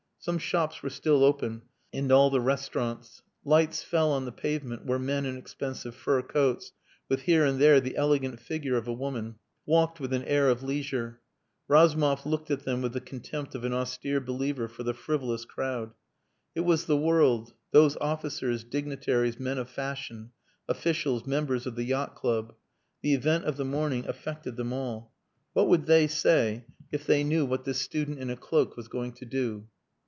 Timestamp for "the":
2.29-2.41, 4.25-4.31, 7.81-7.97, 12.93-13.01, 14.83-14.93, 16.85-16.95, 21.73-21.83, 23.01-23.15, 23.57-23.65